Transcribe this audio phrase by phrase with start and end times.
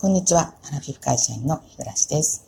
[0.00, 0.54] こんにちは。
[0.62, 2.46] アラフィフ会社員の日暮です。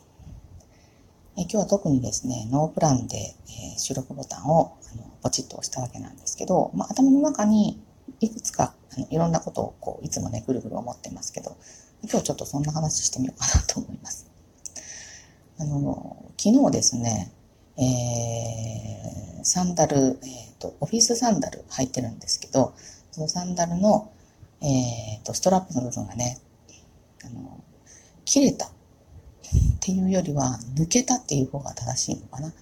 [1.35, 7.83] え今日は特にですね、ノープランで、え、収録ボタンをあのポチッと押したわけなんですけど、まあ、頭の中に
[8.21, 11.57] いくつかあのいろんなことをこういつもね、ぐるぐる思ってますけど、
[12.03, 14.31] 今日ちょっとそんな話してみようかなと思います。
[15.59, 17.33] あの、昨日ですね、
[17.75, 20.17] えー、サンダル、え、ー、
[20.57, 22.73] と、オフィスサンダル履いてるんですけど、
[23.11, 24.09] そのサンダルの、
[24.61, 26.37] えっ、ー、と、ストラップの部分がね、
[27.25, 27.63] あの、
[28.25, 28.69] 切れたっ
[29.79, 32.53] ていうよりは、抜けたっていう方が正しいのかな。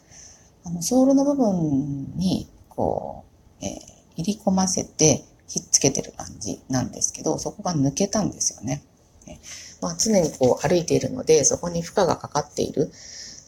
[0.65, 3.25] あの、ソールの部分に、こ
[3.61, 3.71] う、えー、
[4.17, 8.83] 入り込ませて、ひっつけてる感じなんですけど、そこが抜けたんですよね。
[9.81, 12.91] まあ、常にこう歩いているので、そこに負荷がかかっている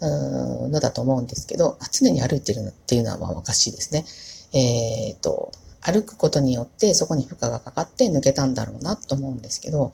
[0.02, 4.06] のだと思うんですけど、常に歩いているっていうのはまあおかしいですね。
[4.54, 9.94] えっ、ー、と、歩くことによってそこに負荷がかかって抜けたんだろうなと思うんですけど、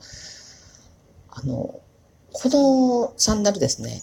[1.40, 1.80] あの、
[2.32, 4.02] このサンダルですね、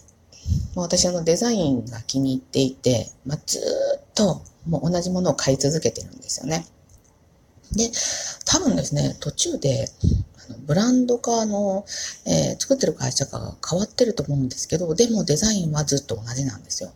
[0.74, 6.66] 私あのデザインが気に入っていて、まあ、ずっともう同じものを買い続けてるんですよね。
[7.72, 7.90] で、
[8.44, 9.88] 多分ですね、途中で、
[10.48, 11.84] あのブランド化の、
[12.24, 16.92] えー、作ってる会社が変わってると思うんですけど、でもデザインはずっと同じなんですよ。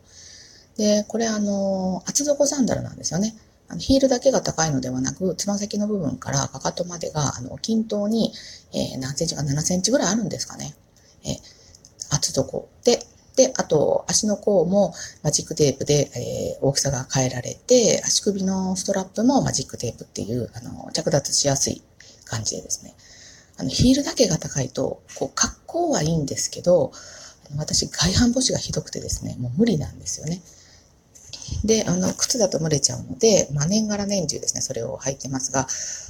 [0.77, 3.34] で、これあの、厚底サンダルなんですよね。
[3.70, 8.32] あのヒールだけが高いのではなく、つま先の部分からかかとまでが、あの、均等に、
[8.74, 10.74] えー、何センチか7センチぐらいあるんですかね。
[11.24, 11.36] えー、
[12.10, 12.98] 厚底で、
[13.36, 21.82] で、あと、足の甲もマジックテープで、えー、大きさが変えられて、足首のストラップもマジックテープっていう、あの、着脱しやすい
[22.24, 22.94] 感じでですね。
[23.56, 26.91] あの、ヒールだけが高いと、こう、格好はいいんですけど、
[27.56, 30.42] 私、外反母趾がひどくてですね、もう無理なんですよね。
[31.65, 35.67] で、あの、靴だと蒸れちゃうので、まあ、年がら年中ですね、それを履いてますが、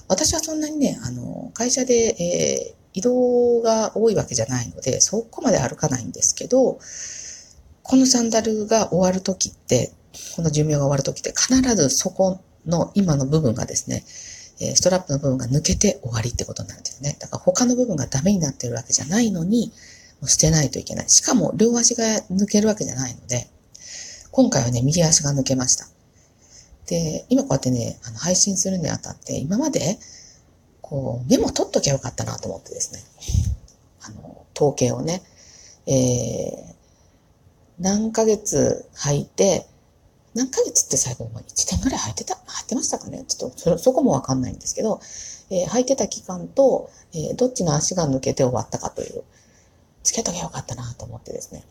[0.08, 6.78] 私はそんなにね、あの、会社で、えー、移動が多いわけじゃないので、そこまで歩かないんですけど、
[7.82, 9.92] このサンダルが終わるときって、
[10.36, 14.04] この寿命が終わるときって必ずそこの今の部分がですね、
[14.74, 17.16] ストラップの部分が抜けて終わりってことになるんですね。
[17.18, 19.72] だから他の部分がダメになってるわけじゃないのに、
[20.26, 21.08] 捨てないといけない。
[21.08, 23.48] しかも両足が抜けるわけじゃないので、
[24.32, 25.86] 今回はね、右足が抜けました。
[26.86, 29.98] で、今こうやってね、あの配信するにあたって、今まで、
[30.80, 33.00] こう、メモ取っときゃよかったなと思ってですね、
[34.02, 35.22] あの、統計をね、
[35.86, 36.74] えー、
[37.80, 39.66] 何ヶ月履いて、
[40.34, 45.00] 何ヶ月って最後、1年ぐらい履いてた、履いてましたかねちょっとそ、そこもわかんないんですけど、
[45.50, 49.24] えー、履いてた期間と、えー、どっちの足が抜けて終わったかという、
[50.02, 51.64] つけときゃよかったなと思ってですね。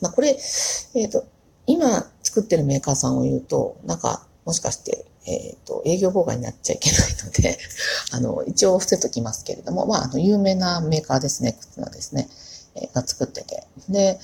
[0.00, 1.26] まあ、これ、えっ、ー、と、
[1.66, 7.58] 今作ってるメーカーさんを言うと、なんか、もしかして、えっ、ー、と、営業妨害になっちゃいけないので、
[8.12, 12.28] あの、一応伏せときますけれども、まあ、あの、有名なメーカーですね、靴のですね、
[12.74, 13.66] えー、が作ってて。
[13.88, 14.18] で、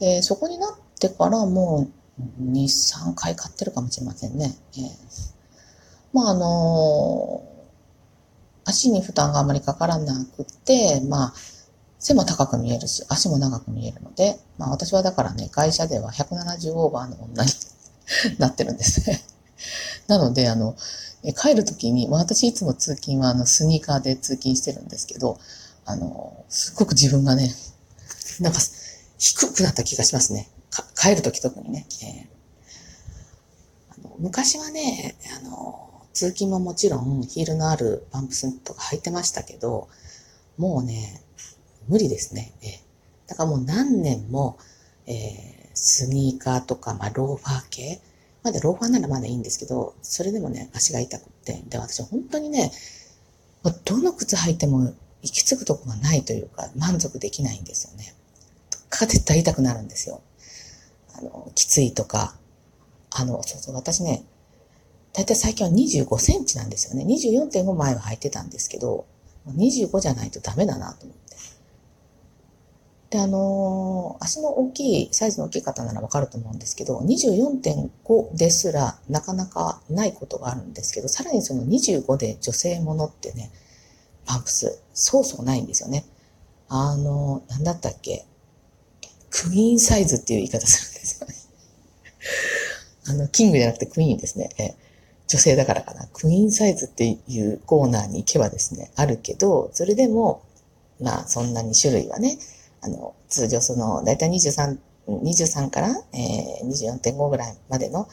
[0.00, 1.86] えー、そこになってからも
[2.18, 4.56] う、2、3回買ってるかもしれませんね。
[4.76, 4.90] えー、
[6.12, 7.42] まあ、あの
[8.64, 11.34] 足に負担があまりかからなくて、まあ、
[12.00, 17.50] 背も高く見えるし、足も長く見えるので、まあ私はだからね、会社では170オーバーの女に
[18.38, 19.22] なってるんですね。
[20.08, 20.76] なので、あの、
[21.36, 25.38] 帰るときに、まあ私いつも通勤はあのスニーカーで通勤してるんですけど、
[25.84, 27.54] あの、すっごく自分がね、
[28.40, 28.60] なんか
[29.18, 30.48] 低くなった気がしますね。
[30.96, 34.16] 帰るとき特にね、えー、あの。
[34.18, 39.88] 昔はね、あの、通勤ももちろんヒールのあるパンプスとか履いてましたけど、
[40.56, 41.22] もうね、
[41.88, 42.52] 無理ですね。
[42.62, 44.58] えー、だからもう何年も、
[45.06, 48.00] えー、スニーカーとか、まあ、ローファー系、
[48.42, 52.72] まだローファーならまだいいんですけど、それでもね、足が痛くって、で、私本当にね、
[53.84, 54.92] どの靴履いても
[55.22, 58.14] 行き着くとこがないというか、満足できないんですよね。
[58.70, 60.22] どっか絶対痛くなるんですよ。
[61.14, 62.34] あの、きついとか、
[63.10, 64.24] あの、そうそう、私ね、
[65.12, 67.04] だいたい最近は25センチなんですよね。
[67.04, 69.06] 24.5前は履いてたんですけど、
[69.48, 71.29] 25じゃないとダメだなと思って。
[73.10, 83.50] で、あのー、足の大きい、サイズの大きい方ならわかると思うんですけど、24.5ですらなかなかないことがあるんですけど、さらにその25で女性ものってね、
[84.26, 86.04] パンプス、そうそうないんですよね。
[86.68, 88.24] あのー、なんだったっけ？
[89.30, 91.34] クイーンサイズっていう言い方するんですよね。
[93.06, 94.50] あの、キングじゃなくてクイーンですね。
[94.58, 94.74] え
[95.26, 96.08] 女性だからかな。
[96.12, 100.42] クイーンサイズっていうコーナーに行けばですね、あるけど、それでも、
[101.00, 102.38] まあ、そんなに種類はね、
[102.82, 104.78] あの、通常その、だいたい23、
[105.08, 108.08] 23から、えー、24.5ぐらいまでの、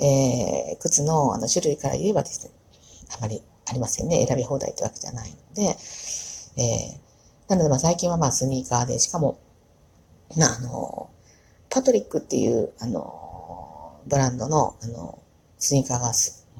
[0.00, 2.52] えー、靴のあの種類から言えばですね、
[3.16, 4.24] あまりありませんね。
[4.26, 9.38] 選び放題ってわけじゃないので、えー、なので、まあ最近はまあスニーカーで、しかも、
[10.36, 11.10] まああの、
[11.70, 15.18] パトリックっていう、あの、ブランドの、あの、
[15.58, 16.12] スニーカーが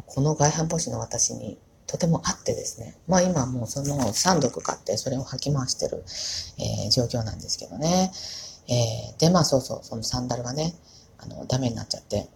[0.06, 1.58] この外反母趾の私に
[1.88, 2.94] とてもあってですね。
[3.08, 4.12] まあ今もうその3
[4.42, 6.04] 読買ってそれを履き回してる、
[6.58, 8.12] えー、状況なんですけどね。
[8.68, 10.74] えー、で、まあそうそう、そのサンダルがね、
[11.18, 12.28] あの、ダメになっちゃって。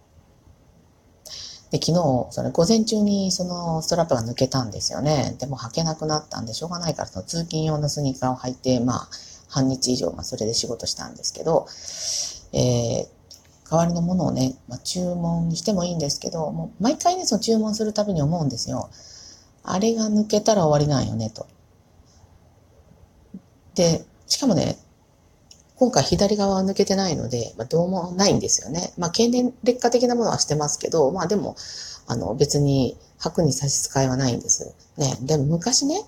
[1.69, 5.35] で、昨日、それ午前中にそのストラップが抜けたんですよね。
[5.39, 9.09] でも履けなくなったんでしょうがないから、その通勤用のスニーカーを履いて、まあ、
[9.49, 11.67] 半日以上、まあそれで仕事したんですけど、
[12.53, 18.89] えー、代わりのものをね、まあ、注文してもいいんですけど、もう毎回ね、その注文するたびに思うんですよ。
[19.63, 21.47] あれが抜けたら終わりなんよね、と。
[23.75, 24.77] で、しかもね、
[25.75, 28.93] 今回左側は抜けてないので、まあ、どうもないんですよね。
[28.97, 31.55] まあ、経年劣化的なものはしてますけど、まあでも、
[32.07, 34.75] あの、別に白に差し支えはないんです。
[34.97, 35.17] ね。
[35.21, 36.01] でも昔ね、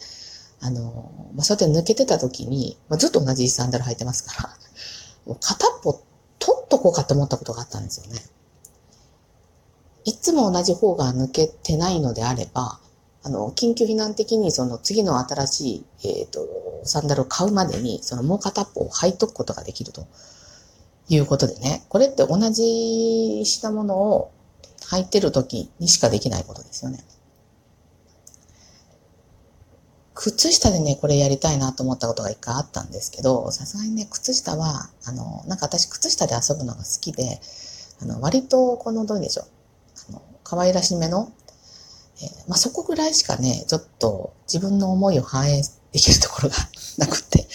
[0.62, 4.50] あの、まあ、そうやって抜けてた時に、まあ、ずっと同じサンダル履いてますから、
[5.26, 6.02] もう片っぽ
[6.40, 8.22] 取っとこうかと思ったことがあったんですよね。
[10.04, 12.80] いつも同じ方が抜けてないのであれば、
[13.26, 16.48] あの、緊急避難的にその次の新しい、えっ、ー、と、
[16.84, 20.06] サンダルを買うまでに、そのもう片っぽを履いとくことができると
[21.10, 24.32] いうことでね、これって同じしたものを
[24.92, 27.04] 履いてる時にしかできないことですよね。
[30.14, 37.42] 靴下でね、これやりたいなと思ったことが一回あったんですけど、さすがにね、靴下は、あの、なんか私靴下で遊ぶのが好きで、
[38.04, 39.46] あの、割とこの、どうでしょう、
[40.10, 41.32] あの、可愛らしめの
[42.22, 46.56] えー、まあ、そこぐらいしかね、ちょっと自分の思いを反映できるところが
[46.98, 47.48] なくて、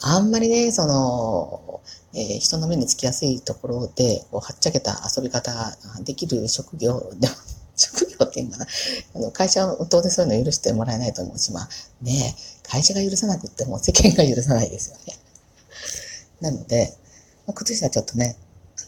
[0.00, 1.80] あんまりね、その、
[2.12, 7.34] えー、人の目につきやすいところで、こう、はっちゃけた遊び方ができる職業でも、
[7.76, 8.66] 職業っていうのかな、
[9.14, 11.68] あの、会社は当然そういうの許してもらえないと思うし、まあ、
[12.02, 15.18] ね、会社が許さなくっても世間が許さないですよね。
[16.40, 16.96] なので、
[17.46, 18.36] まあ、靴下はちょっとね、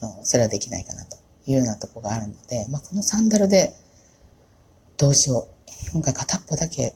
[0.02, 1.16] あの、それはできないかなと
[1.46, 3.74] いうようなところがあるので、まあ、このサンダルで、
[4.96, 5.48] どうしよ
[5.88, 5.92] う。
[5.92, 6.94] 今回片っぽだけ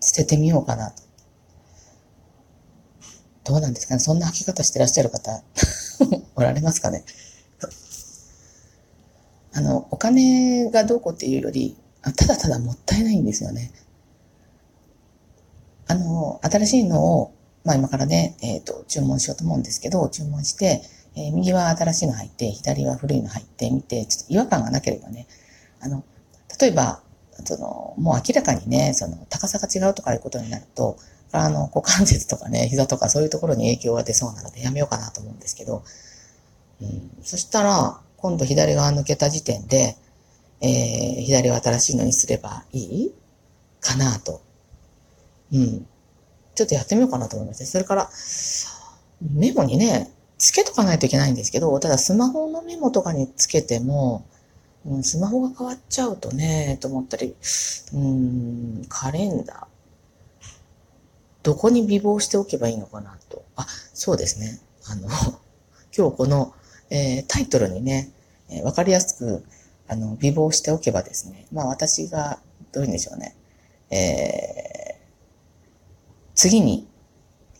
[0.00, 1.02] 捨ててみようかなと。
[3.44, 5.42] どうなんですかねそんな履き方してらっしゃる方
[6.34, 7.04] おられますかね
[9.56, 13.70] あの、お金がどうこうっていうより、ただただもったいないんですよね。
[15.86, 20.82] あの、新しいのを、まあ今からね、えっ、ー、と、注文しようと思うんですけど、注文して、
[21.14, 25.28] えー、右は新しいの入って、左は古いの入ってみて、ちょっと違和感がなければね、
[25.80, 26.02] あの、
[26.60, 27.03] 例えば、
[27.44, 30.96] その、もう明らかにね、その、高さが違うとかいうことになると、
[31.32, 35.82] あの、股関節とかね、膝とかそういうところに影響が出そうなのでやめようかなと思うんですけど、
[36.80, 39.96] うん、そしたら、今度左側抜けた時点で、
[40.60, 43.14] えー、左は新しいのにすればいい
[43.80, 44.40] かなと。
[45.52, 45.86] うん。
[46.54, 47.66] ちょっとやってみようかなと思いました。
[47.66, 48.10] それから、
[49.20, 54.26] メモにね、つけとかないといけないんですけど、ただスマホのメモとかにつけても、
[54.86, 57.34] うん、スマホが変わっちゃうとね、と思ったり、
[57.94, 59.74] うん、カレンダー。
[61.42, 63.44] どこに備忘しておけばいいのかなと。
[63.56, 64.60] あ、そうですね。
[64.86, 65.08] あの、
[65.96, 66.54] 今日この、
[66.90, 68.10] えー、タイトルにね、
[68.48, 69.44] えー、わかりやすく、
[69.86, 72.40] あの、備忘しておけばですね、まあ私が、
[72.72, 73.36] どういうんでしょうね。
[73.90, 75.04] えー、
[76.34, 76.88] 次に、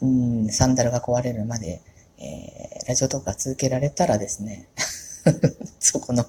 [0.00, 1.80] うん、サンダルが壊れるまで、
[2.18, 4.68] えー、ラジオトークが続けられたらですね、
[5.80, 6.26] そこの、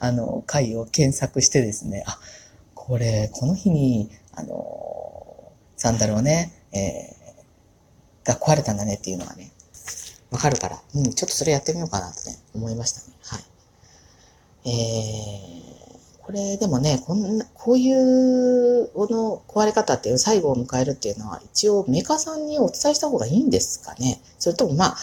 [0.00, 2.18] あの、回を検索してですね、あ、
[2.74, 9.52] これ、この日に、あの、サンダルをね、えー、が壊れたんだねっていうのがね、
[10.30, 13.16] わかるから、うん、ちょっとそれやってみようかなとね、思いましたね。
[13.24, 13.44] はい。
[14.64, 24.20] えー、これでもね、こんな、こういう、この壊れ方っていう最後を迎えるっていうのは、一応メーカーさんにお伝えした方がいいんですかね。
[24.38, 24.96] それともまあ、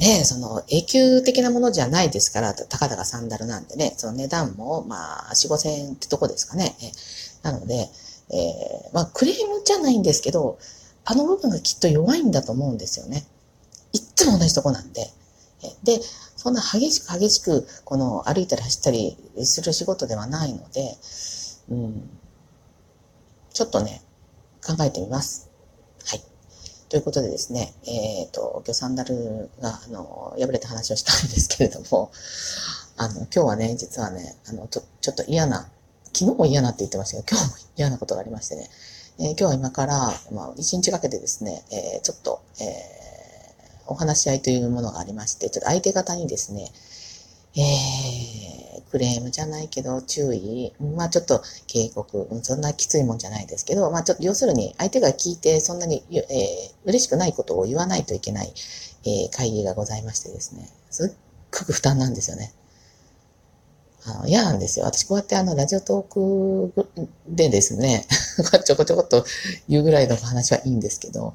[0.00, 6.76] ね、その永久的なものじゃないですから、たかだかサンダルなんでね、その値段も、まあ、4、5千円ってとこですかね。
[7.42, 7.88] なので、
[8.30, 10.58] えー、まあ、クレームじゃないんですけど、
[11.04, 13.24] あの部分がきっと弱いんだと思うんですよね。
[13.92, 15.10] いっつも同じとこなんで。
[15.84, 16.00] で、
[16.36, 20.96] そんな激しく激しく、この歩いたり走ったりする仕事ではないので、
[21.70, 22.10] うん、
[23.52, 24.02] ちょっとね、
[24.64, 25.51] 考えてみます。
[26.92, 32.12] ということでですね、えっ、ー、と、今日サンダルが、あの、破れた話をしたんですけれども、
[32.98, 35.70] あの、今日はね、実はね、あの、ちょ、ちょっと嫌な、
[36.12, 38.68] 昨日も嫌なって言ってましたけど、今日も嫌なことがありましてね、
[39.20, 46.70] えー、今日は今から、まあ、一日かけてですね、えー、ちょっと、えー、お話し合いというものがありまして、ちょっと相手方にですね、
[47.56, 48.61] えー、
[48.92, 56.22] クレームじゃないけど、注意、まあちょっと警告、そんなきついもんじゃないですけど、まあちょっと要するに相手が聞いてそんなに、えー、
[56.84, 58.52] 嬉しくないことを言わないといけない、
[59.06, 61.16] えー、会議がございましてですね、すっ
[61.50, 62.52] ごく負担なんですよね。
[64.04, 64.84] あの、嫌なんですよ。
[64.84, 66.86] 私こうやってあの、ラジオトーク
[67.28, 68.06] でですね、
[68.66, 69.24] ちょこちょこっと
[69.70, 71.32] 言うぐらいの話はいいんですけど、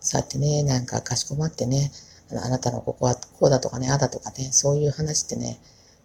[0.00, 1.90] そうやってね、なんかかしこまってね、
[2.32, 5.58] あなたのここはこうだとかね、あだとかね、そういう話ってね、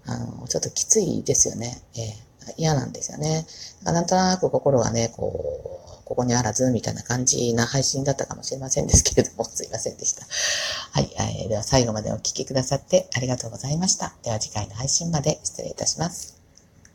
[0.06, 1.82] あの、ちょっときついですよね。
[1.96, 3.46] えー、嫌なんですよね。
[3.84, 10.26] なんとなく心がね、こう、ここにあらず、みたいな感じな配信だったかもしれませんですけれども、 すいませんでした。
[10.92, 14.14] はい、えー、では最後までお聴きくださってありがとうございました。
[14.24, 16.41] では次回の配信まで失礼いたします。